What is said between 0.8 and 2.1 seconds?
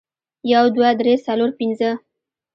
درې، څلور، پنځه